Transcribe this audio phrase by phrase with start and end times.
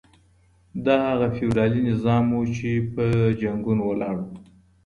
[0.85, 3.03] دا هغه فيوډالي نظام و چي په
[3.41, 4.25] جنګونو ولاړ و.